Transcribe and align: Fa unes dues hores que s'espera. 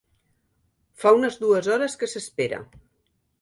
Fa 1.03 1.11
unes 1.17 1.37
dues 1.43 1.69
hores 1.75 1.99
que 2.01 2.11
s'espera. 2.15 2.63